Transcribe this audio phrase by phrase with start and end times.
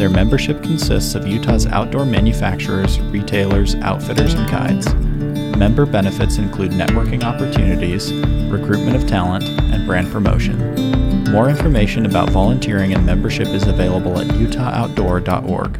[0.00, 4.94] Their membership consists of Utah's outdoor manufacturers, retailers, outfitters, and guides.
[5.58, 8.10] Member benefits include networking opportunities,
[8.50, 10.56] recruitment of talent, and brand promotion.
[11.30, 15.78] More information about volunteering and membership is available at utahoutdoor.org.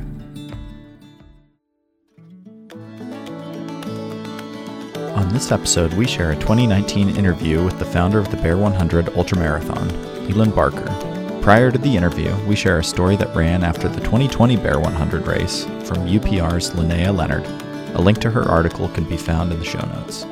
[5.16, 9.06] On this episode, we share a 2019 interview with the founder of the Bear 100
[9.06, 11.09] Ultramarathon, Leland Barker.
[11.42, 15.26] Prior to the interview, we share a story that ran after the 2020 Bear 100
[15.26, 17.46] race from UPR's Linnea Leonard.
[17.96, 20.26] A link to her article can be found in the show notes.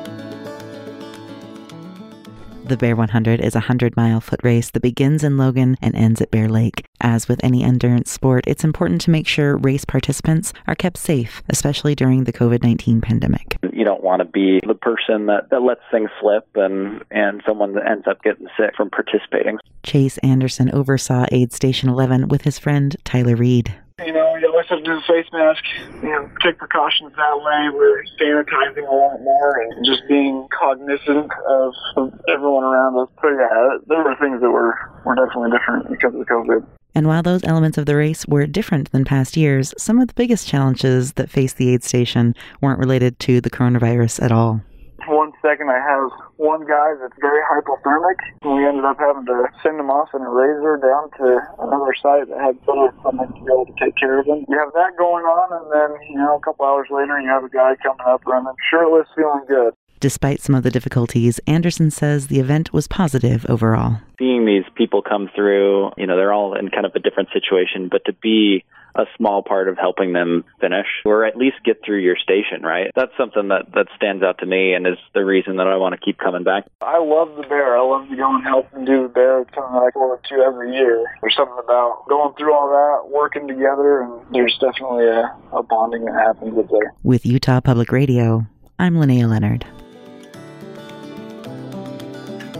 [2.69, 6.21] The Bear 100 is a 100 mile foot race that begins in Logan and ends
[6.21, 6.85] at Bear Lake.
[7.01, 11.41] As with any endurance sport, it's important to make sure race participants are kept safe,
[11.49, 13.57] especially during the COVID 19 pandemic.
[13.73, 17.73] You don't want to be the person that, that lets things slip and, and someone
[17.73, 19.57] that ends up getting sick from participating.
[19.81, 23.73] Chase Anderson oversaw Aid Station 11 with his friend Tyler Reed.
[24.05, 25.63] You know, you always have to do the face mask,
[26.01, 27.69] you know, take precautions that way.
[27.73, 33.09] We're sanitizing a lot more and just being cognizant of, of everyone around us.
[33.21, 36.65] So yeah, there were things that were, were definitely different because of COVID.
[36.95, 40.13] And while those elements of the race were different than past years, some of the
[40.13, 44.61] biggest challenges that faced the aid station weren't related to the coronavirus at all.
[45.09, 49.79] One second, I have one guy that's very hypothermic, we ended up having to send
[49.79, 53.49] him off in a razor down to another site that had better equipment to be
[53.49, 54.45] able to take care of him.
[54.45, 57.43] You have that going on, and then, you know, a couple hours later, you have
[57.43, 59.73] a guy coming up running shirtless, feeling good.
[59.99, 63.97] Despite some of the difficulties, Anderson says the event was positive overall.
[64.17, 67.89] Seeing these people come through, you know, they're all in kind of a different situation,
[67.91, 68.63] but to be
[68.95, 72.91] a small part of helping them finish or at least get through your station, right?
[72.95, 75.99] That's something that, that stands out to me and is the reason that I want
[75.99, 76.65] to keep coming back.
[76.81, 77.77] I love the bear.
[77.77, 79.41] I love to go and help and do the bear.
[79.41, 81.05] It's something that I look forward to every year.
[81.21, 86.05] There's something about going through all that, working together, and there's definitely a, a bonding
[86.05, 86.93] that happens up there.
[87.03, 88.47] With Utah Public Radio,
[88.79, 89.65] I'm Linnea Leonard.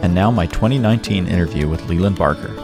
[0.02, 2.54] And now my 2019 interview with Leland Barker.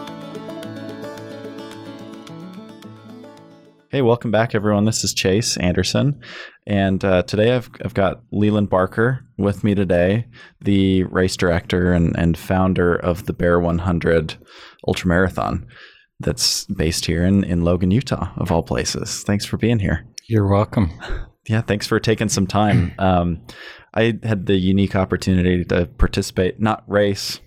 [3.91, 4.87] Hey, welcome back, everyone.
[4.87, 6.19] This is Chase Anderson,
[6.67, 10.27] and uh, today I've I've got Leland Barker with me today,
[10.63, 14.37] the race director and and founder of the Bear 100
[14.89, 15.67] Ultra Marathon
[16.21, 19.25] that's based here in in Logan, Utah, of all places.
[19.25, 20.07] Thanks for being here.
[20.27, 20.91] You're welcome.
[21.49, 22.93] Yeah, thanks for taking some time.
[22.99, 23.43] Um,
[23.97, 27.41] I had the unique opportunity to participate, not race.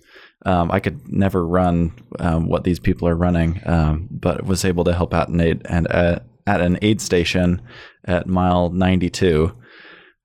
[0.44, 4.84] Um, I could never run um, what these people are running, um, but was able
[4.84, 7.62] to help out in aid and uh, at an aid station
[8.04, 9.54] at mile 92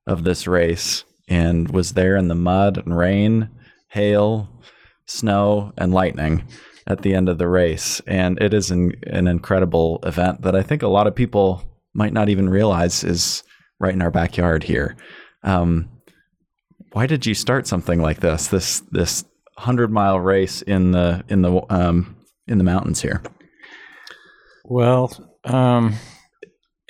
[0.08, 3.50] of this race and was there in the mud and rain,
[3.90, 4.50] hail,
[5.06, 6.44] snow, and lightning
[6.88, 8.02] at the end of the race.
[8.08, 11.64] And it is an, an incredible event that I think a lot of people
[11.94, 13.44] might not even realize is
[13.80, 14.96] right in our backyard here.
[15.44, 15.90] Um,
[16.96, 18.48] why did you start something like this?
[18.48, 19.26] This this
[19.58, 22.16] hundred mile race in the in the um,
[22.48, 23.22] in the mountains here.
[24.64, 25.12] Well,
[25.44, 25.96] um,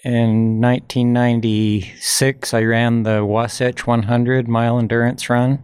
[0.03, 5.63] in 1996, I ran the Wasatch 100 mile endurance run,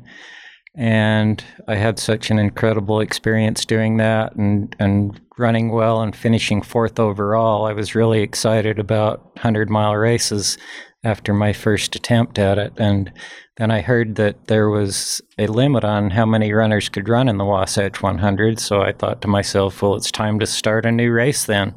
[0.76, 6.64] and I had such an incredible experience doing that and and running well and finishing
[6.64, 7.66] fourth overall.
[7.66, 10.58] I was really excited about 100 mile races
[11.04, 12.74] after my first attempt at it.
[12.78, 13.12] And
[13.58, 17.38] then I heard that there was a limit on how many runners could run in
[17.38, 18.60] the Wasatch 100.
[18.60, 21.74] So I thought to myself, well, it's time to start a new race then.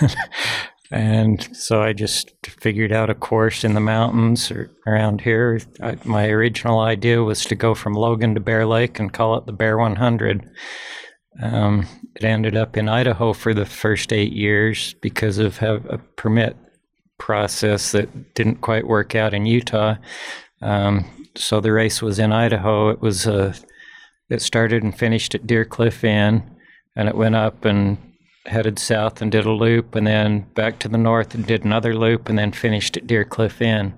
[0.90, 4.50] and so I just figured out a course in the mountains
[4.86, 5.60] around here.
[5.82, 9.46] I, my original idea was to go from Logan to Bear Lake and call it
[9.46, 10.48] the Bear 100.
[11.42, 11.86] Um,
[12.16, 16.56] it ended up in Idaho for the first eight years because of a permit
[17.24, 19.96] process that didn't quite work out in Utah.
[20.60, 22.90] Um, so the race was in Idaho.
[22.90, 23.54] It was uh,
[24.28, 26.42] it started and finished at Deer Cliff Inn,
[26.94, 27.96] and it went up and
[28.44, 31.94] headed south and did a loop, and then back to the north and did another
[31.94, 33.94] loop, and then finished at Deer Cliff Inn.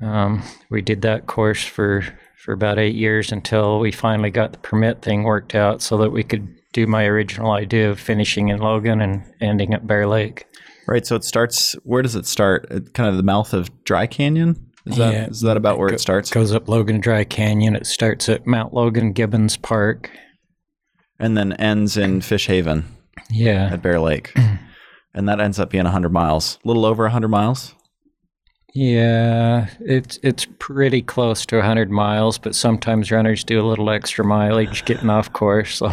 [0.00, 2.02] Um, we did that course for
[2.42, 6.12] for about eight years until we finally got the permit thing worked out, so that
[6.12, 10.46] we could do my original idea of finishing in Logan and ending at Bear Lake.
[10.90, 11.06] Right.
[11.06, 11.74] So it starts.
[11.84, 12.66] Where does it start?
[12.70, 14.66] At kind of the mouth of Dry Canyon.
[14.86, 15.26] Is that Yeah.
[15.28, 16.30] is that about where Go- it starts?
[16.30, 17.76] Goes up Logan Dry Canyon.
[17.76, 20.10] It starts at Mount Logan Gibbons Park.
[21.22, 22.84] and then ends in Fish Haven
[23.30, 23.68] Yeah.
[23.74, 24.32] at Bear Lake,
[25.14, 27.74] and that ends up being hundred miles, a little over hundred miles.
[28.74, 34.24] Yeah, it's it's pretty close to 100 miles, but sometimes runners do a little extra
[34.24, 35.82] mileage getting off course.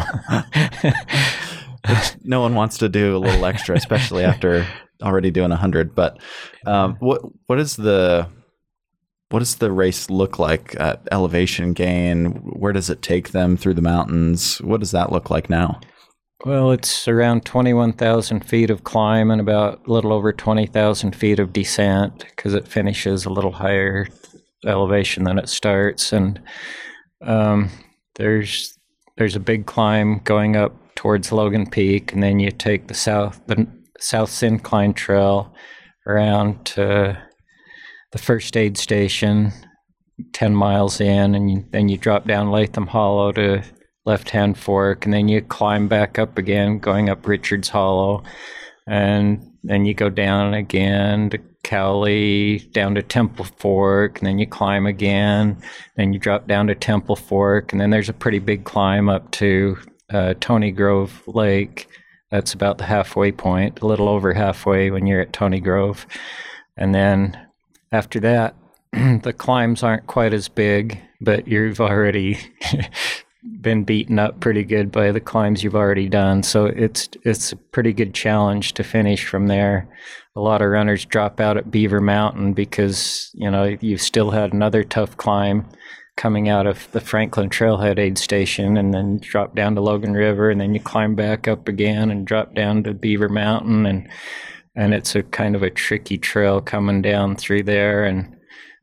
[1.86, 4.66] So No one wants to do a little extra, especially after
[5.02, 5.94] already doing a hundred.
[5.94, 6.18] But
[6.66, 8.28] um, what what is the
[9.30, 12.30] what does the race look like at elevation gain?
[12.30, 14.58] Where does it take them through the mountains?
[14.58, 15.80] What does that look like now?
[16.44, 21.52] Well, it's around 21,000 feet of climb and about a little over 20,000 feet of
[21.52, 24.06] descent because it finishes a little higher
[24.64, 26.12] elevation than it starts.
[26.12, 26.40] And
[27.22, 27.70] um,
[28.14, 28.78] there's
[29.16, 33.40] there's a big climb going up towards Logan Peak, and then you take the south
[33.46, 33.66] the
[33.98, 35.54] South Syncline Trail
[36.06, 37.22] around to
[38.12, 39.52] the first aid station,
[40.32, 43.62] 10 miles in, and then you drop down Leatham Hollow to
[44.04, 48.22] left hand fork, and then you climb back up again, going up Richards Hollow,
[48.86, 54.46] and then you go down again to Cowley, down to Temple Fork, and then you
[54.46, 55.58] climb again,
[55.96, 59.30] then you drop down to Temple Fork, and then there's a pretty big climb up
[59.32, 59.76] to
[60.10, 61.86] uh, Tony Grove Lake.
[62.30, 66.06] That's about the halfway point, a little over halfway when you're at Tony Grove.
[66.76, 67.38] And then
[67.90, 68.54] after that,
[68.92, 72.38] the climbs aren't quite as big, but you've already
[73.60, 76.42] been beaten up pretty good by the climbs you've already done.
[76.42, 79.88] So it's it's a pretty good challenge to finish from there.
[80.36, 84.52] A lot of runners drop out at Beaver Mountain because you know you've still had
[84.52, 85.66] another tough climb
[86.18, 90.50] coming out of the Franklin Trailhead aid station, and then drop down to Logan River,
[90.50, 94.06] and then you climb back up again and drop down to Beaver Mountain, and
[94.74, 98.04] and it's a kind of a tricky trail coming down through there.
[98.04, 98.36] And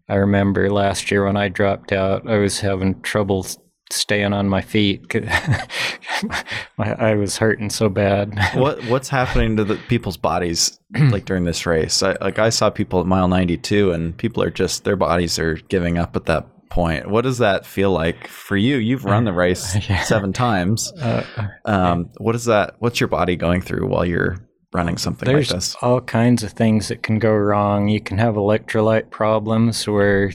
[0.09, 3.45] I remember last year when I dropped out, I was having trouble
[3.91, 5.13] staying on my feet.
[6.77, 8.37] my, I was hurting so bad.
[8.55, 10.79] what what's happening to the people's bodies
[11.11, 12.01] like during this race?
[12.01, 15.37] I, like I saw people at mile ninety two, and people are just their bodies
[15.37, 17.09] are giving up at that point.
[17.09, 18.75] What does that feel like for you?
[18.77, 20.03] You've run the race Yeah.
[20.03, 20.91] seven times.
[21.01, 21.23] Uh,
[21.65, 22.75] Um, what is that?
[22.79, 24.37] What's your body going through while you're
[24.73, 25.75] running something There's like this?
[25.81, 27.87] all kinds of things that can go wrong.
[27.87, 30.31] You can have electrolyte problems where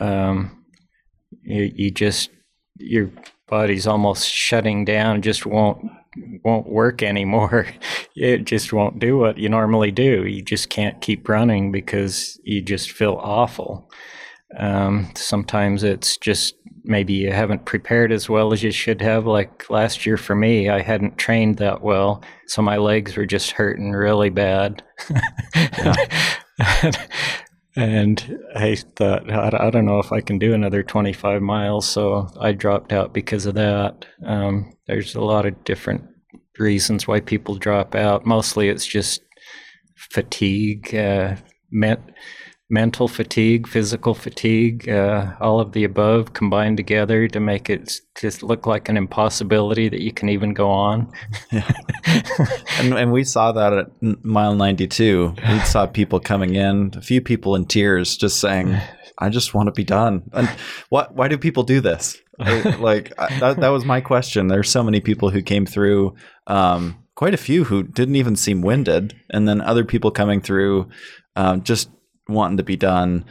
[0.00, 0.64] um,
[1.42, 2.30] you, you just
[2.78, 3.10] your
[3.46, 5.78] body's almost shutting down, just won't
[6.44, 7.66] won't work anymore.
[8.16, 10.24] It just won't do what you normally do.
[10.24, 13.90] You just can't keep running because you just feel awful.
[14.58, 16.54] Um, sometimes it's just
[16.84, 19.26] maybe you haven't prepared as well as you should have.
[19.26, 23.52] Like last year for me, I hadn't trained that well, so my legs were just
[23.52, 24.82] hurting really bad.
[27.76, 32.28] and I thought, I I don't know if I can do another 25 miles, so
[32.38, 34.04] I dropped out because of that.
[34.24, 36.04] Um, there's a lot of different
[36.58, 38.26] reasons why people drop out.
[38.26, 39.22] Mostly it's just
[39.96, 41.36] fatigue, uh,
[41.70, 42.14] men-
[42.74, 48.42] mental fatigue, physical fatigue, uh, all of the above combined together to make it just
[48.42, 51.10] look like an impossibility that you can even go on.
[52.78, 53.86] And, and we saw that at
[54.24, 55.34] mile 92.
[55.48, 58.76] We saw people coming in, a few people in tears, just saying,
[59.18, 60.48] "I just want to be done." And
[60.88, 61.14] what?
[61.14, 62.20] Why do people do this?
[62.38, 64.48] Like that, that was my question.
[64.48, 66.16] There's so many people who came through.
[66.46, 70.88] Um, quite a few who didn't even seem winded, and then other people coming through,
[71.36, 71.88] um, just
[72.28, 73.24] wanting to be done.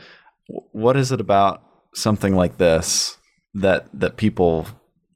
[0.72, 1.62] What is it about
[1.94, 3.18] something like this
[3.54, 4.68] that that people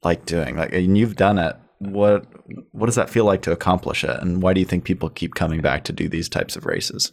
[0.02, 0.56] like doing?
[0.56, 1.56] Like, and you've done it.
[1.78, 2.26] What
[2.72, 5.34] what does that feel like to accomplish it, and why do you think people keep
[5.34, 7.12] coming back to do these types of races?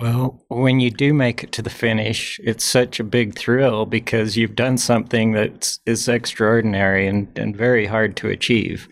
[0.00, 4.36] Well, when you do make it to the finish, it's such a big thrill because
[4.36, 8.88] you've done something that is extraordinary and, and very hard to achieve.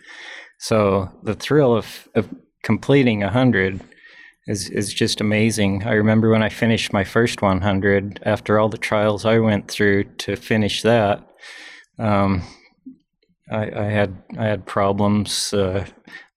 [0.58, 2.28] So the thrill of, of
[2.62, 3.80] completing a hundred
[4.46, 5.84] is is just amazing.
[5.84, 10.04] I remember when I finished my first 100 after all the trials I went through
[10.18, 11.26] to finish that.
[11.98, 12.42] Um,
[13.50, 15.52] I, I had I had problems.
[15.52, 15.86] Uh,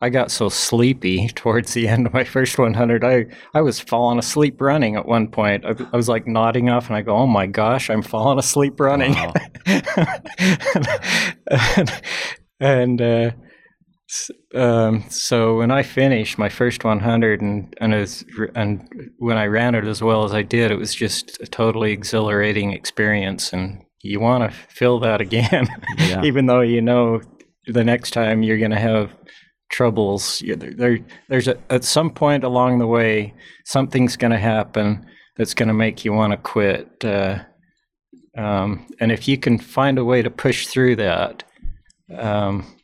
[0.01, 3.03] I got so sleepy towards the end of my first 100.
[3.03, 5.65] I I was falling asleep running at one point.
[5.65, 8.79] I, I was like nodding off, and I go, "Oh my gosh, I'm falling asleep
[8.79, 9.33] running." Wow.
[11.47, 12.01] and
[12.59, 13.31] and uh,
[14.53, 18.24] um, so when I finished my first 100, and and, was,
[18.55, 21.91] and when I ran it as well as I did, it was just a totally
[21.91, 25.67] exhilarating experience, and you want to feel that again,
[25.98, 26.24] Yeah.
[26.24, 27.22] even though you know
[27.67, 29.12] the next time you're going to have
[29.72, 30.43] troubles.
[30.45, 33.34] There, there's a, at some point along the way,
[33.65, 35.05] something's going to happen
[35.38, 37.03] that's going to make you want to quit.
[37.03, 37.39] Uh,
[38.38, 41.43] um, and if you can find a way to push through that,
[42.17, 42.75] um,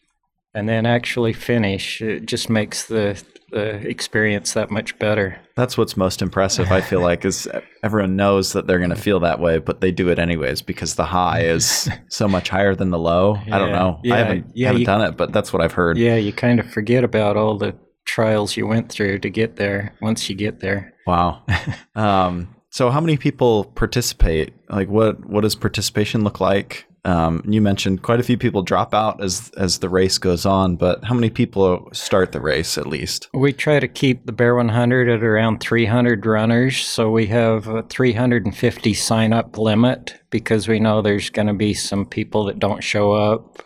[0.54, 5.38] and then actually finish, it just makes the the experience that much better.
[5.58, 6.72] That's what's most impressive.
[6.72, 7.50] I feel like is
[7.84, 10.96] everyone knows that they're going to feel that way, but they do it anyways because
[10.96, 13.36] the high is so much higher than the low.
[13.46, 13.56] Yeah.
[13.58, 14.00] I don't know.
[14.06, 14.14] Yeah.
[14.14, 15.98] I haven't, Yeah, haven't you- done it, but that's what I've heard.
[15.98, 19.94] Yeah, you kind of forget about all the trials you went through to get there.
[20.02, 21.44] Once you get there, Wow.
[21.96, 24.54] um, so how many people participate?
[24.70, 26.86] Like what what does participation look like?
[27.04, 30.76] Um, you mentioned quite a few people drop out as as the race goes on,
[30.76, 33.28] but how many people start the race at least?
[33.34, 36.78] we try to keep the Bear 100 at around 300 runners.
[36.78, 41.74] So we have a 350 sign up limit because we know there's going to be
[41.74, 43.64] some people that don't show up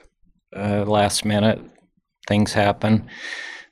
[0.56, 1.60] uh, last minute.
[2.27, 3.08] Things happen.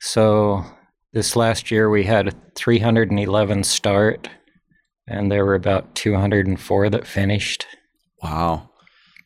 [0.01, 0.65] So
[1.13, 4.27] this last year we had 311 start,
[5.07, 7.65] and there were about 204 that finished.
[8.21, 8.69] Wow.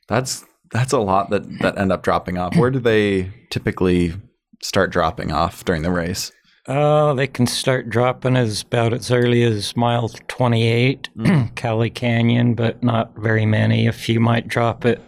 [0.08, 2.56] That's that's a lot that that end up dropping off.
[2.56, 4.14] Where do they typically
[4.62, 6.32] start dropping off during the race?
[6.70, 11.50] Oh, they can start dropping as about as early as mile 28, mm.
[11.56, 13.88] Cowley Canyon, but not very many.
[13.88, 15.00] A few might drop at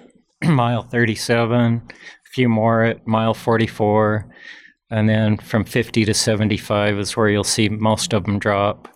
[0.44, 1.94] mile 37, a
[2.34, 4.25] few more at mile 44,
[4.89, 8.88] and then from 50 to 75 is where you'll see most of them drop.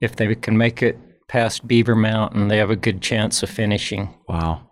[0.00, 4.14] If they can make it past Beaver Mountain, they have a good chance of finishing.
[4.28, 4.65] Wow.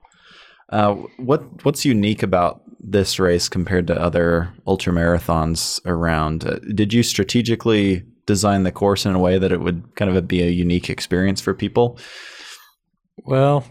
[0.74, 6.44] Uh, what what's unique about this race compared to other ultra marathons around?
[6.44, 10.26] Uh, did you strategically design the course in a way that it would kind of
[10.26, 11.96] be a unique experience for people?
[13.18, 13.64] Well,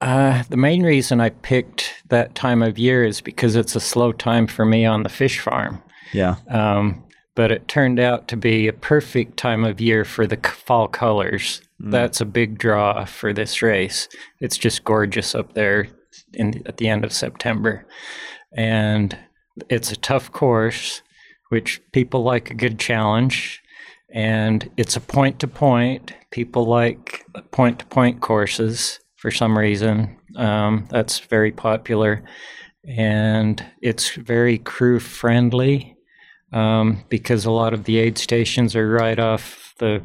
[0.00, 4.12] uh, the main reason I picked that time of year is because it's a slow
[4.12, 5.82] time for me on the fish farm.
[6.12, 6.36] Yeah.
[6.48, 7.02] Um,
[7.34, 11.60] but it turned out to be a perfect time of year for the fall colors.
[11.80, 14.08] That's a big draw for this race.
[14.38, 15.88] It's just gorgeous up there
[16.32, 17.86] in, at the end of September.
[18.56, 19.16] And
[19.68, 21.02] it's a tough course,
[21.48, 23.62] which people like a good challenge.
[24.12, 26.12] And it's a point to point.
[26.30, 30.16] People like point to point courses for some reason.
[30.36, 32.22] Um, that's very popular.
[32.86, 35.96] And it's very crew friendly
[36.52, 40.02] um, because a lot of the aid stations are right off the,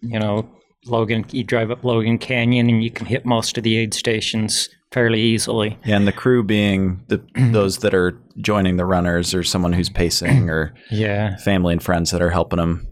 [0.00, 0.48] you know,
[0.86, 1.26] Logan.
[1.30, 5.20] You drive up Logan Canyon and you can hit most of the aid stations fairly
[5.20, 5.78] easily.
[5.84, 9.88] Yeah, and the crew being the those that are joining the runners or someone who's
[9.90, 12.86] pacing or Yeah, family and friends that are helping them.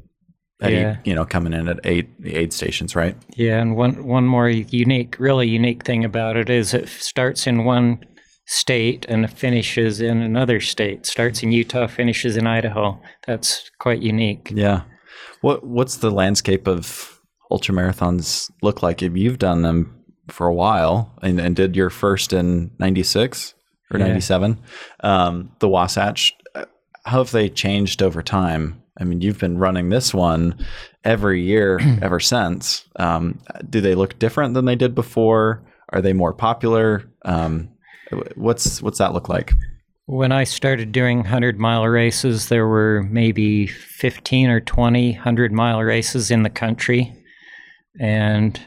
[0.63, 0.93] Yeah.
[0.93, 3.17] each- you know, coming in at eight aid stations, right?
[3.37, 3.61] yeah.
[3.61, 8.05] And one one more unique, really unique thing about it is it starts in one
[8.47, 11.07] state and finishes in another state.
[11.07, 13.01] Starts in Utah, finishes in Idaho.
[13.27, 14.53] That's quite unique.
[14.55, 14.83] Yeah.
[15.43, 17.21] What What's the landscape of
[17.51, 19.03] ultra marathons look like?
[19.03, 23.55] If you've done them for a while and, and did your first in '96
[23.93, 24.07] or Yeah.
[24.07, 24.59] '97,
[25.01, 26.65] um, the Wasatch, uh,
[27.05, 28.81] how have they changed over time?
[28.99, 30.57] I mean, you've been running this one
[31.05, 32.85] every year ever since.
[32.97, 35.63] Um, do they look different than they did before?
[35.91, 37.05] Are they more popular?
[37.25, 37.71] Um,
[38.37, 39.53] what's What's that look like?
[40.07, 45.83] When I started doing 100 mile races, there were maybe 15 or 20 100 mile
[45.83, 47.13] races in the country.
[47.99, 48.61] And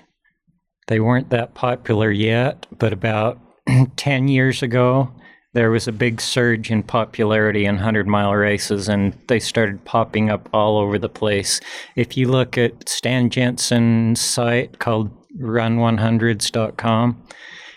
[0.88, 3.40] they weren't that popular yet, but about
[3.98, 5.12] 10 years ago,
[5.54, 10.30] there was a big surge in popularity in 100 mile races, and they started popping
[10.30, 11.60] up all over the place.
[11.96, 17.24] If you look at Stan Jensen's site called run100s.com,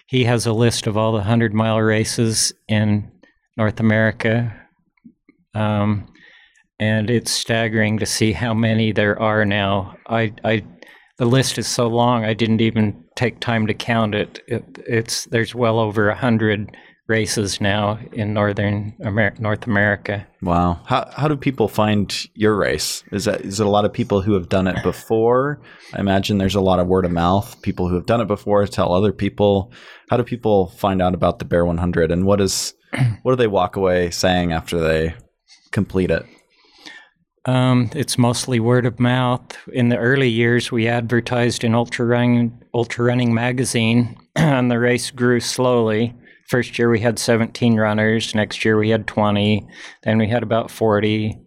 [0.06, 3.10] he has a list of all the 100 mile races in
[3.56, 4.54] North America.
[5.54, 6.06] Um,
[6.78, 9.96] and it's staggering to see how many there are now.
[10.06, 10.64] I, I,
[11.20, 14.40] the list is so long, I didn't even take time to count it.
[14.48, 16.74] it it's there's well over a hundred
[17.08, 20.26] races now in northern Amer- North America.
[20.40, 20.80] Wow.
[20.86, 23.04] How how do people find your race?
[23.12, 25.60] Is that is it a lot of people who have done it before?
[25.92, 27.60] I imagine there's a lot of word of mouth.
[27.60, 29.74] People who have done it before tell other people.
[30.08, 32.72] How do people find out about the Bear 100 and what is
[33.22, 35.14] what do they walk away saying after they
[35.70, 36.24] complete it?
[37.46, 39.56] Um, it's mostly word of mouth.
[39.72, 45.10] In the early years, we advertised in Ultra Running, Ultra Running magazine, and the race
[45.10, 46.14] grew slowly.
[46.48, 48.34] First year we had 17 runners.
[48.34, 49.66] Next year we had 20.
[50.02, 51.38] Then we had about 40,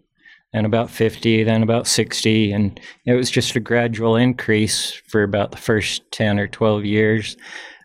[0.52, 5.50] then about 50, then about 60, and it was just a gradual increase for about
[5.50, 7.36] the first 10 or 12 years.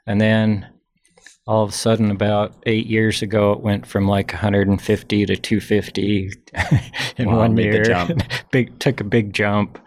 [0.08, 0.68] And then
[1.50, 6.30] all of a sudden, about eight years ago, it went from like 150 to 250
[7.18, 7.84] in Wow, one year.
[7.84, 8.22] jump.
[8.52, 9.80] big took a big jump,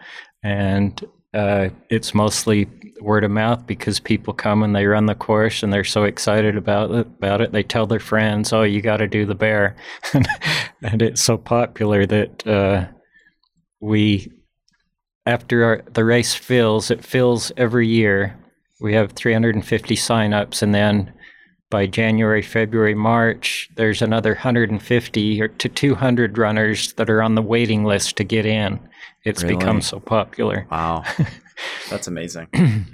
[0.43, 1.01] and
[1.33, 2.67] uh, it's mostly
[2.99, 6.57] word of mouth because people come and they run the course and they're so excited
[6.57, 7.07] about it.
[7.07, 9.77] About it, they tell their friends, "Oh, you got to do the bear,"
[10.83, 12.87] and it's so popular that uh,
[13.79, 14.33] we,
[15.25, 18.37] after our, the race fills, it fills every year.
[18.81, 21.13] We have 350 signups, and then
[21.73, 27.83] by January, February, March, there's another 150 to 200 runners that are on the waiting
[27.83, 28.79] list to get in.
[29.25, 29.55] It's Really?
[29.55, 30.67] become so popular.
[30.69, 31.03] Wow,
[31.89, 32.45] that's amazing.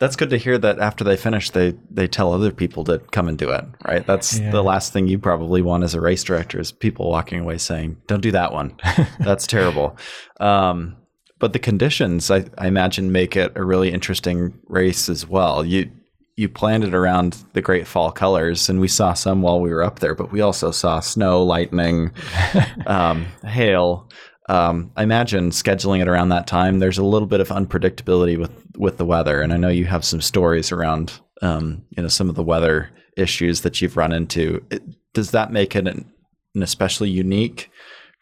[0.00, 3.26] that's good to hear that after they finish, they they tell other people to come
[3.26, 3.64] and do it.
[3.86, 4.06] Right.
[4.06, 4.50] That's Yeah.
[4.50, 7.96] the last thing you probably want as a race director is people walking away saying,
[8.06, 8.76] "Don't do that one.
[9.20, 9.96] That's terrible."
[10.40, 10.96] Um,
[11.38, 15.64] but the conditions, I, I imagine, make it a really interesting race as well.
[15.64, 15.90] You
[16.36, 19.82] you planned it around the great fall colors, and we saw some while we were
[19.82, 22.12] up there, but we also saw snow, lightning,
[22.86, 24.08] um, hail.
[24.48, 26.78] Um, I imagine scheduling it around that time.
[26.78, 30.04] There's a little bit of unpredictability with with the weather, and I know you have
[30.04, 34.64] some stories around um, you know some of the weather issues that you've run into.
[34.70, 34.82] It,
[35.14, 36.12] does that make it an,
[36.54, 37.70] an especially unique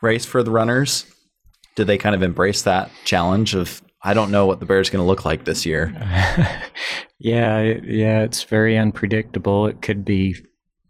[0.00, 1.04] race for the runners?
[1.74, 5.02] Did they kind of embrace that challenge of I don't know what the bear's going
[5.02, 5.92] to look like this year?
[7.18, 9.66] yeah, yeah, it's very unpredictable.
[9.66, 10.36] It could be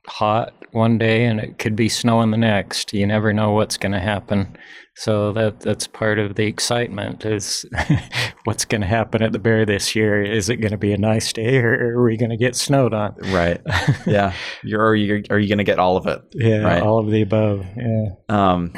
[0.06, 2.92] hot one day and it could be snowing the next.
[2.92, 4.56] You never know what's going to happen.
[4.96, 7.64] So that that's part of the excitement is
[8.44, 10.22] what's going to happen at the bear this year.
[10.22, 12.94] Is it going to be a nice day or are we going to get snowed
[12.94, 13.14] on?
[13.32, 13.60] Right.
[14.06, 14.34] Yeah.
[14.62, 16.20] You're are you are you going to get all of it?
[16.34, 16.82] Yeah, Right.
[16.82, 17.64] all of the above.
[17.76, 18.06] Yeah.
[18.28, 18.72] Um,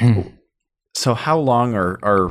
[0.95, 2.31] so how long are are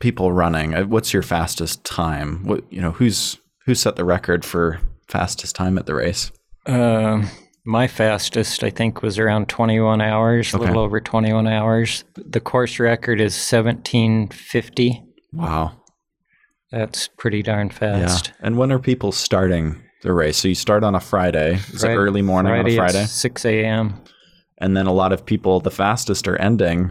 [0.00, 0.74] people running?
[0.74, 2.44] Uh, What's your fastest time?
[2.44, 2.90] What you know?
[2.92, 6.32] Who's who set the record for fastest time at the race?
[6.66, 7.28] Um,
[7.64, 12.04] my fastest, I think, was around 21 hours, a little over 21 hours.
[12.16, 15.02] The course record is 1750.
[15.32, 15.72] Wow.
[16.70, 17.72] That's pretty darn Yeah.
[17.74, 18.32] fast.
[18.40, 20.38] And when are people starting the race?
[20.38, 21.54] So you start on a Friday.
[21.54, 23.06] Is Friday- it early morning Friday, on a Friday?
[23.06, 23.94] 6 a.m.
[24.58, 26.90] And then a lot of people, the fastest, are ending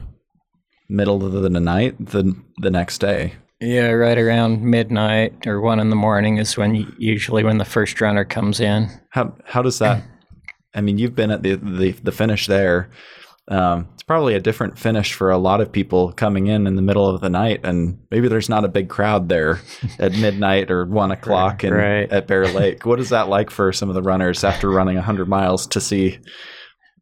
[0.89, 3.33] middle of the night the the next day.
[3.61, 7.99] Yeah, right around midnight or 1 in the morning is when usually when the first
[7.99, 8.87] runner comes in.
[9.09, 10.01] How how does that?
[10.73, 12.89] I mean, you've been at the the, the finish there.
[13.49, 16.83] Um, it's probably a different finish for a lot of people coming in in the
[16.83, 19.59] middle of the night, and maybe there's not a big crowd there
[19.99, 22.09] at midnight or one o'clock in, Right.
[22.11, 22.85] at Bear Lake.
[22.85, 26.19] What is that like for some of the runners after running hundred miles to see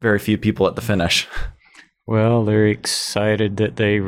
[0.02, 1.28] very few people at the finish?
[2.08, 4.00] Well, they're excited that they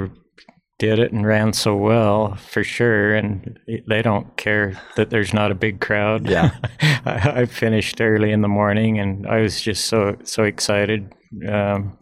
[0.80, 5.52] did it and ran so well for sure, and they don't care that there's not
[5.52, 6.28] a big crowd.
[6.28, 6.56] Yeah.
[6.82, 11.14] I, I finished early in the morning, and I was just so so excited.
[11.48, 11.98] Um,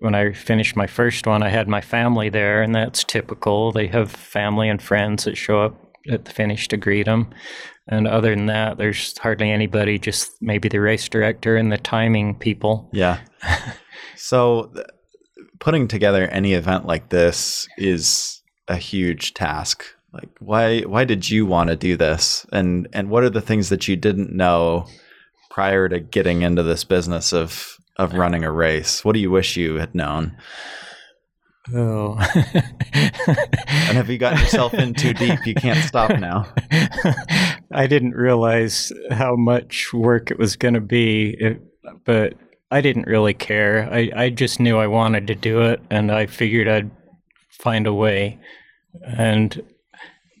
[0.00, 3.72] when I finished my first one, I had my family there, and that's typical.
[3.72, 7.30] They have family and friends that show up at the finish to greet them.
[7.88, 12.36] And other than that, there's hardly anybody, just maybe the race director and the timing
[12.36, 12.88] people.
[12.92, 13.20] Yeah.
[14.20, 14.86] so th-
[15.58, 19.84] putting together any event like this is a huge task.
[20.12, 22.46] Like why why did you want to do this?
[22.52, 24.86] And and what are the things that you didn't know
[25.50, 29.04] prior to getting into this business of of running a race?
[29.04, 30.36] What do you wish you had known?
[31.74, 32.18] Oh.
[32.92, 35.38] And have you gotten yourself in too deep?
[35.44, 36.46] You can't stop now.
[37.72, 41.60] I didn't realize how much work it was going to be, it,
[42.04, 42.34] but
[42.70, 43.88] I didn't really care.
[43.92, 46.90] I, I just knew I wanted to do it, and I figured I'd
[47.48, 48.38] find a way.
[49.02, 49.62] And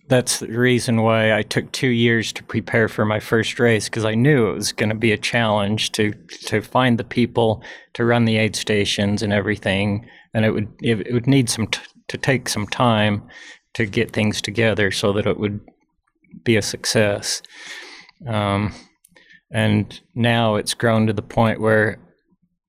[0.08, 4.04] that's the reason why I took two years to prepare for my first race because
[4.04, 6.12] I knew it was going to be a challenge to
[6.46, 7.62] to find the people
[7.94, 11.80] to run the aid stations and everything, and it would it, would need some t-
[12.08, 13.22] to take some time
[13.74, 15.60] to get things together so that it would
[16.44, 17.40] be a success.
[18.26, 18.74] Um,
[19.52, 21.98] and now it's grown to the point where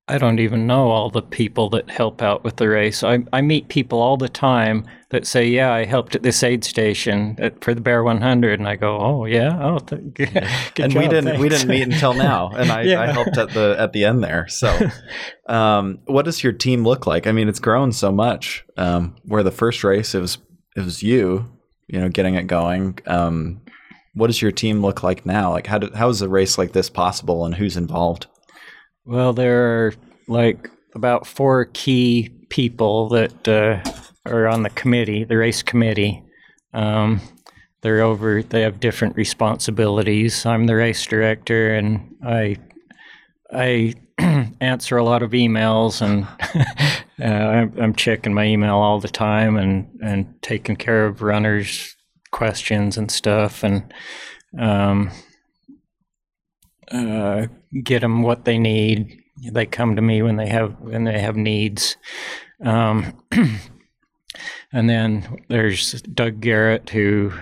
[0.08, 3.04] I don't even know all the people that help out with the race.
[3.04, 6.64] I, I meet people all the time that say, "Yeah, I helped at this aid
[6.64, 10.44] station at, for the Bear 100," and I go, "Oh yeah, oh th- good
[10.80, 13.00] and we didn't we didn't meet until now and I, Yeah.
[13.00, 14.48] I helped at the at the end there.
[14.48, 14.90] So
[15.48, 17.28] um, what does your team look like?
[17.28, 20.38] I mean it's grown so much um, where the first race it was
[20.76, 21.48] it was you
[21.86, 22.98] you know getting it going.
[23.06, 23.60] Um,
[24.14, 25.52] what does your team look like now?
[25.52, 28.26] Like how, do, how is a race like this possible and who's involved
[29.04, 29.94] Well, there are
[30.28, 33.82] like about four key people that uh,
[34.24, 36.22] are on the committee, the race committee.
[36.72, 37.20] Um,
[37.80, 38.42] they're over.
[38.42, 40.46] They have different responsibilities.
[40.46, 42.56] I'm the race director, and I
[43.52, 43.94] I
[44.60, 46.24] answer a lot of emails, and
[47.20, 51.96] uh, I'm, I'm checking my email all the time, and and taking care of runners'
[52.30, 53.92] questions and stuff, and
[54.56, 55.10] um,
[56.90, 57.46] uh,
[57.82, 59.22] get them what they need.
[59.50, 61.96] They come to me when they have when they have needs.
[62.64, 63.22] Um,
[64.72, 67.32] and then there's Doug Garrett, who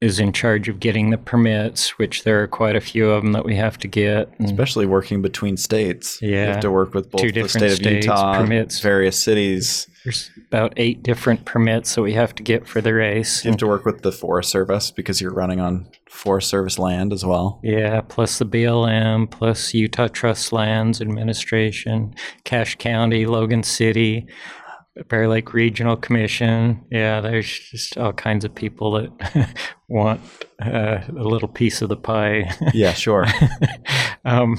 [0.00, 3.32] is in charge of getting the permits, which there are quite a few of them
[3.32, 4.28] that we have to get.
[4.38, 6.18] And Especially working between states.
[6.20, 6.46] You Yeah.
[6.52, 8.80] have to work with both Two the different state of states, Utah, permits.
[8.80, 9.86] various cities.
[10.04, 13.42] there's about eight different permits that we have to get for the race.
[13.42, 17.10] You have to work with the Forest Service because you're running on Forest Service land
[17.10, 17.58] as well.
[17.62, 24.26] Yeah, plus the BLM, plus Utah Trust Lands Administration, Cache County, Logan City,
[25.08, 26.84] Bear Lake Regional Commission.
[26.90, 29.54] Yeah, there's just all kinds of people that
[29.88, 30.20] want
[30.62, 32.54] uh, a little piece of the pie.
[32.72, 33.26] Yeah, sure.
[34.24, 34.56] um,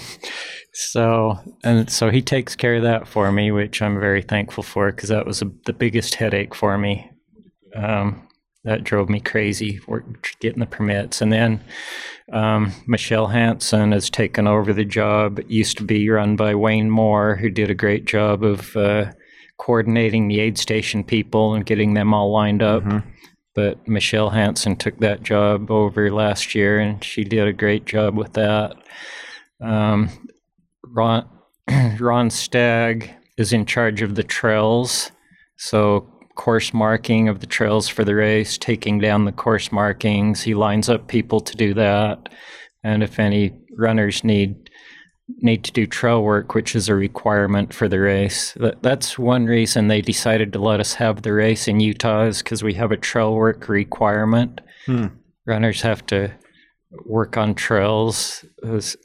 [0.73, 4.91] so and so he takes care of that for me, which I'm very thankful for
[4.91, 7.09] because that was a, the biggest headache for me.
[7.73, 8.27] Um,
[8.65, 9.79] that drove me crazy
[10.39, 11.61] getting the permits, and then
[12.33, 15.39] um, Michelle Hanson has taken over the job.
[15.39, 19.11] It used to be run by Wayne Moore, who did a great job of uh,
[19.57, 22.83] coordinating the aid station people and getting them all lined up.
[23.53, 28.17] But Michelle Hanson took that job over last year, and she did a great job
[28.17, 28.75] with that.
[29.61, 30.09] Um,
[30.83, 31.27] Ron,
[31.99, 35.11] Ron Stagg is in charge of the trails,
[35.57, 40.43] so course marking of the trails for the race, taking down the course markings.
[40.43, 42.29] He lines up people to do that,
[42.83, 44.64] and if any runners need
[45.27, 48.53] need to do trail work, which is a requirement for the race.
[48.53, 52.39] That, that's one reason they decided to let us have the race in Utah is
[52.39, 54.61] because we have a trail work requirement.
[54.85, 55.07] Hmm.
[55.45, 56.31] Runners have to
[57.05, 58.45] work on trails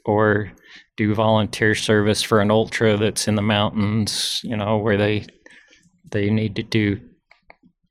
[0.05, 0.51] or
[0.95, 5.25] do volunteer service for an ultra that's in the mountains, you know, where they
[6.11, 6.99] they need to do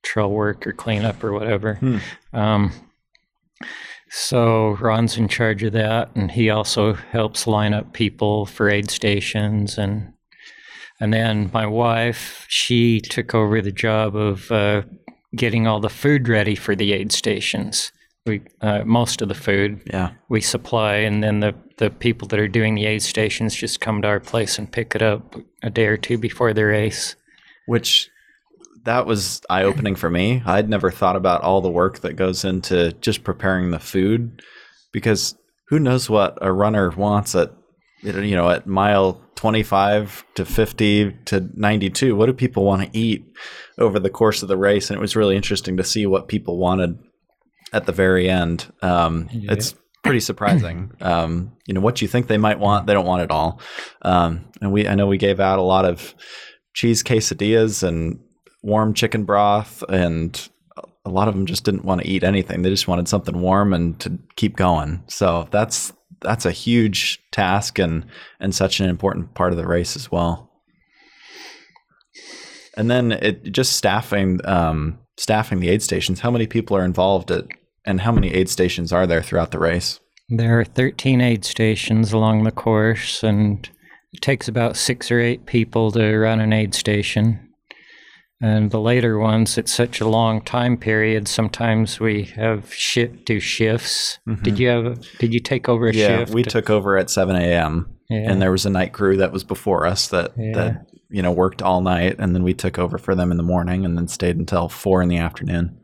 [0.02, 1.74] trail work or cleanup or whatever.
[1.74, 1.98] Hmm.
[2.32, 2.72] Um,
[4.10, 8.90] so Ron's in charge of that, and he also helps line up people for aid
[8.90, 10.12] stations and
[11.02, 14.82] and then my wife, she took over the job of uh,
[15.34, 17.90] getting all the food ready for the aid stations.
[18.26, 20.10] We uh, most of the food Yeah.
[20.28, 24.02] we supply, and then the the people that are doing the aid stations just come
[24.02, 27.16] to our place and pick it up a day or two before the race.
[27.66, 28.10] Which
[28.84, 30.42] that was eye opening for me.
[30.46, 34.42] I'd never thought about all the work that goes into just preparing the food
[34.92, 35.36] because
[35.68, 37.52] who knows what a runner wants at
[38.02, 43.24] you know at mile 25 to 50 to 92 what do people want to eat
[43.78, 44.90] over the course of the race?
[44.90, 46.98] And it was really interesting to see what people wanted
[47.72, 48.72] at the very end.
[48.82, 49.52] Um, Yeah.
[49.52, 50.92] it's pretty surprising.
[51.00, 53.60] Um, you know what you think they might want they don't want it all.
[54.02, 56.14] Um, and we i know we gave out a lot of
[56.74, 58.18] cheese quesadillas and
[58.62, 60.48] warm chicken broth and
[61.04, 62.62] a lot of them just didn't want to eat anything.
[62.62, 65.02] They just wanted something warm and to keep going.
[65.08, 68.06] So that's that's a huge task and
[68.38, 70.50] and such an important part of the race as well.
[72.76, 77.30] And then it just staffing um, staffing the aid stations how many people are involved
[77.30, 77.46] at
[77.84, 80.00] and how many aid stations are there throughout the race?
[80.28, 83.68] There are 13 aid stations along the course, and
[84.12, 87.49] it takes about six or eight people to run an aid station.
[88.42, 91.28] And the later ones, it's such a long time period.
[91.28, 94.18] Sometimes we have shift do shifts.
[94.42, 95.04] Did you have?
[95.18, 95.98] Did you take over a Mm-hmm.
[95.98, 96.32] yeah shift?
[96.32, 98.30] we took over at 7 a.m Yeah.
[98.30, 100.52] and there was a night crew that was before us that Yeah.
[100.54, 103.42] that you know worked all night and then we took over for them in the
[103.42, 105.78] morning and then stayed until four in the afternoon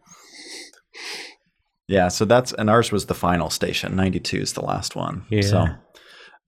[1.88, 5.40] yeah so that's and ours was the final station 92 is the last one Yeah.
[5.42, 5.64] so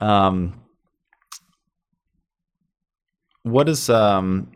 [0.01, 0.63] um
[3.43, 4.53] what is um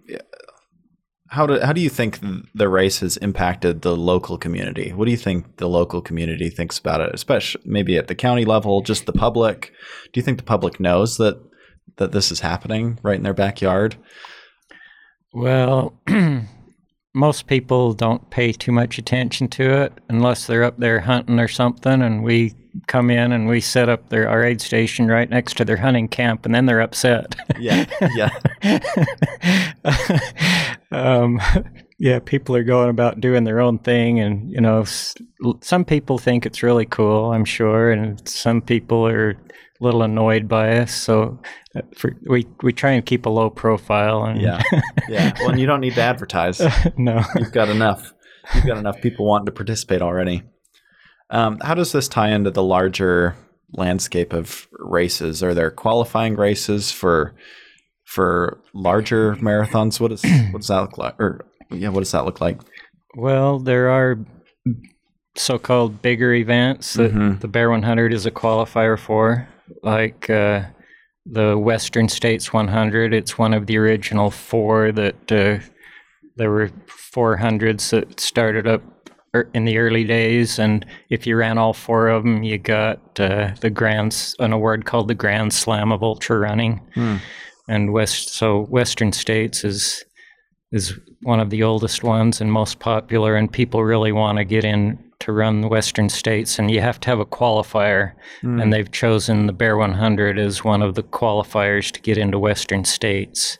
[1.32, 2.20] how do how do you think
[2.54, 4.92] the race has impacted the local community?
[4.92, 8.44] What do you think the local community thinks about it, especially maybe at the county
[8.44, 9.72] level, just the public?
[10.12, 11.42] Do you think the public knows that
[11.96, 13.96] that this is happening right in their backyard?
[15.32, 15.98] Well,
[17.14, 21.48] most people don't pay too much attention to it unless they're up there hunting or
[21.48, 22.52] something, and we
[22.88, 26.08] come in and we set up their our aid station right next to their hunting
[26.08, 27.34] camp, and then they're upset.
[27.58, 28.28] Yeah, yeah,
[30.92, 31.40] um,
[31.98, 35.14] yeah, people are going about doing their own thing, and you know, s-
[35.60, 37.32] some people think it's really cool.
[37.32, 39.36] I'm sure, and some people are a
[39.80, 40.92] little annoyed by us.
[40.92, 41.40] So,
[41.76, 44.24] uh, for, we we try and keep a low profile.
[44.24, 44.62] And yeah,
[45.08, 45.32] yeah.
[45.40, 46.60] Well, and you don't need to advertise.
[46.96, 47.22] no.
[47.36, 48.12] You've got enough.
[48.54, 50.42] You've got enough people wanting to participate already.
[51.30, 53.34] Um, how does this tie into the larger
[53.72, 55.42] landscape of races?
[55.42, 57.34] Are there qualifying races for
[58.14, 59.98] for larger marathons?
[60.00, 60.22] What is
[60.52, 61.20] what does that look like?
[61.20, 62.58] Or yeah, what does that look like?
[63.16, 64.18] Well, there are
[65.36, 67.40] so-called bigger events that Mhm.
[67.40, 69.48] the Bear 100 is a qualifier for,
[69.82, 70.62] like uh,
[71.24, 73.14] the Western States 100.
[73.14, 75.58] It's one of the original four that uh,
[76.36, 76.70] there were
[77.14, 78.82] 400s that started up
[79.34, 82.98] er- in the early days, and if you ran all four of them, you got
[83.20, 86.80] uh, the grand an award called the Grand Slam of ultra running.
[86.94, 87.16] Hmm.
[87.72, 90.04] And West so Western States is
[90.72, 94.62] is one of the oldest ones and most popular, and people really want to get
[94.64, 98.12] in to run the Western States, and you have to have a qualifier,
[98.60, 102.84] and they've chosen the Bear 100 as one of the qualifiers to get into Western
[102.84, 103.58] States.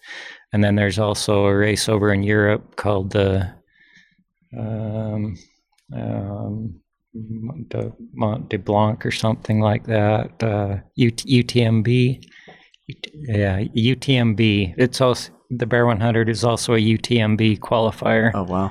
[0.53, 3.51] And then there's also a race over in Europe called the
[4.59, 5.39] um,
[5.97, 6.83] um,
[7.15, 10.43] Mont de, Mont de Blanc or something like that.
[10.43, 12.27] Uh, UT, UTMB.
[13.15, 14.75] Yeah, UTMB.
[14.77, 18.31] It's also the Bear 100 is also a UTMB qualifier.
[18.35, 18.71] Oh wow!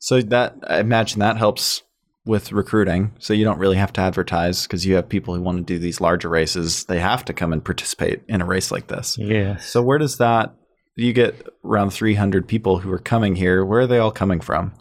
[0.00, 1.82] So that I imagine that helps
[2.24, 3.12] with recruiting.
[3.20, 5.78] So you don't really have to advertise because you have people who want to do
[5.78, 6.84] these larger races.
[6.84, 9.16] They have to come and participate in a race like this.
[9.16, 9.56] Yeah.
[9.58, 10.52] So where does that?
[10.96, 13.64] You get around 300 people who are coming here.
[13.64, 14.72] Where are they all coming from?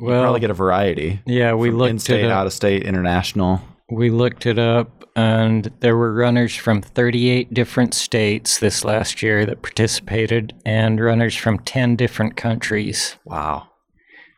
[0.00, 1.20] You Well, probably get a variety.
[1.24, 3.60] yeah, we looked in-state, it out of state, international.
[3.90, 9.44] We looked it up, and there were runners from 38 different states this last year
[9.46, 13.16] that participated, and runners from 10 different countries.
[13.24, 13.68] Wow.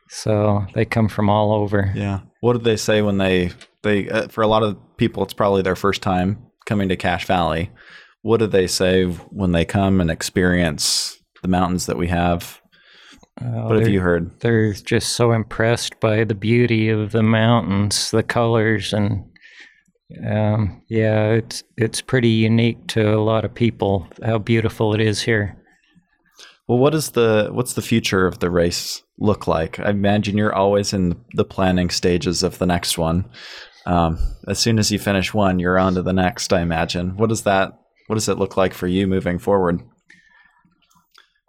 [0.09, 1.91] So they come from all over.
[1.95, 2.21] Yeah.
[2.41, 3.51] What did they say when they
[3.83, 7.25] they uh, for a lot of people it's probably their first time coming to Cache
[7.25, 7.71] Valley.
[8.21, 12.61] What do they say when they come and experience the mountains that we have?
[13.41, 14.39] Uh, What have you heard?
[14.41, 19.23] They're just so impressed by the beauty of the mountains, the colors, and
[20.25, 25.21] um, yeah, it's it's pretty unique to a lot of people how beautiful it is
[25.21, 25.57] here.
[26.67, 29.79] Well, what is the what's the future of the race look like?
[29.79, 33.29] I imagine you're always in the planning stages of the next one.
[33.85, 34.17] Um,
[34.47, 36.51] as soon as you finish one, you're on to the next.
[36.51, 37.17] I imagine.
[37.17, 39.81] What does that What does it look like for you moving forward?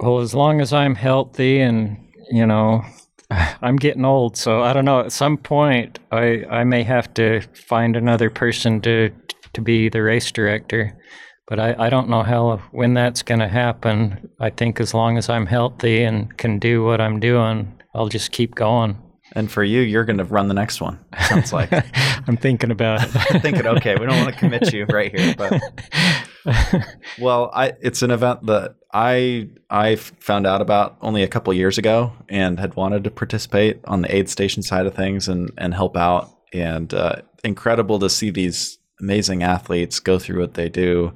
[0.00, 1.96] Well, as long as I'm healthy and
[2.30, 2.84] you know,
[3.62, 5.00] I'm getting old, so I don't know.
[5.00, 9.10] At some point, I I may have to find another person to
[9.54, 10.98] to be the race director,
[11.46, 14.30] but I I don't know how when that's going to happen.
[14.40, 18.32] I think as long as I'm healthy and can do what I'm doing, I'll just
[18.32, 18.96] keep going.
[19.32, 20.98] And for you, you're going to run the next one.
[21.28, 21.70] Sounds like.
[22.28, 23.08] I'm thinking about it.
[23.42, 25.60] thinking, okay, we don't want to commit you right here, but
[27.18, 31.78] well, I it's an event that I I found out about only a couple years
[31.78, 35.74] ago and had wanted to participate on the aid station side of things and and
[35.74, 36.34] help out.
[36.52, 41.14] And uh, incredible to see these amazing athletes go through what they do.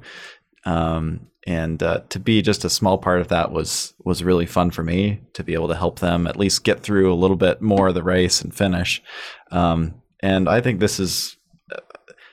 [0.65, 4.71] Um, and uh, to be just a small part of that was was really fun
[4.71, 7.61] for me to be able to help them at least get through a little bit
[7.61, 9.01] more of the race and finish.
[9.51, 11.35] Um, and I think this is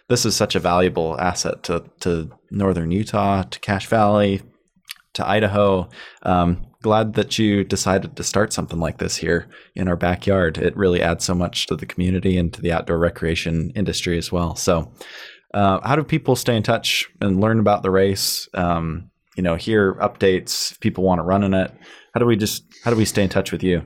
[0.08, 4.42] this is such a valuable asset to to northern Utah, to Cache Valley,
[5.14, 5.88] to Idaho.
[6.22, 10.58] Um, glad that you decided to start something like this here in our backyard.
[10.58, 14.32] It really adds so much to the community and to the outdoor recreation industry as
[14.32, 14.56] well.
[14.56, 14.92] So,
[15.52, 18.48] uh, how do people stay in touch and learn about the race?
[18.54, 20.72] Um, you know, hear updates.
[20.72, 21.72] If people want to run in it,
[22.14, 23.82] how do we just how do we stay in touch with you?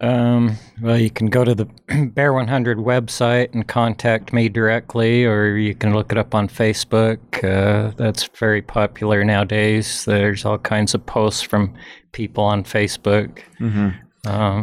[0.00, 1.66] Um, well, you can go to the
[2.14, 7.18] Bear 100 website and contact me directly, or you can look it up on Facebook.
[7.44, 10.04] Uh, that's very popular nowadays.
[10.06, 11.74] There's all kinds of posts from
[12.12, 13.40] people on Facebook.
[13.60, 13.94] Um,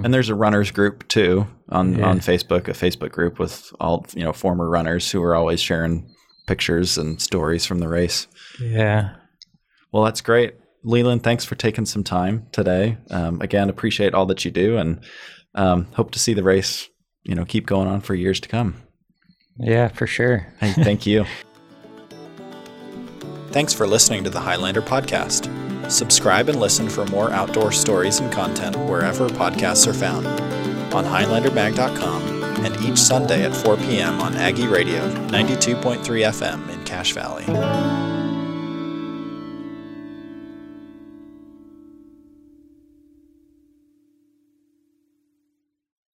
[0.05, 2.05] And there's a runners group too on Yeah.
[2.07, 6.07] on Facebook, a Facebook group with all you know former runners who are always sharing
[6.47, 8.27] pictures and stories from the race.
[8.61, 9.15] yeah.
[9.91, 10.55] Well, that's great,
[10.87, 11.21] Leland.
[11.23, 12.97] Thanks for taking some time today.
[13.11, 15.01] Um, again, appreciate all that you do, and
[15.53, 16.89] um, hope to see the race.
[17.23, 18.81] You know, keep going on for years to come.
[19.59, 20.47] Yeah, for sure.
[20.59, 21.25] Hey, thank you.
[23.51, 25.51] Thanks for listening to the Highlander Podcast.
[25.91, 30.27] Subscribe and listen for more outdoor stories and content wherever podcasts are found
[30.93, 34.19] on HighlanderMag.com and each Sunday at 4 p.m.
[34.21, 38.06] on Aggie Radio 92.3 FM in Cache Valley.